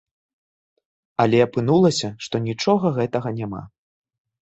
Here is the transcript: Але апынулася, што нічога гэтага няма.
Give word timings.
Але 1.25 1.37
апынулася, 1.47 2.09
што 2.27 2.35
нічога 2.49 2.95
гэтага 2.99 3.29
няма. 3.41 3.63